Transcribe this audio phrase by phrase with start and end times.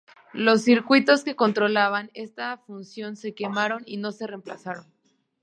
[0.33, 4.91] Los circuitos que controlaban esta función se quemaron y no se reemplazaron.